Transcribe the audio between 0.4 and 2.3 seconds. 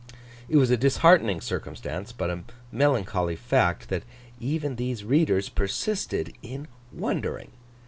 It was a disheartening circumstance,